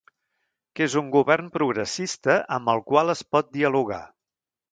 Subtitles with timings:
[0.77, 4.01] Que és un govern progressista amb el qual es pot dialogar.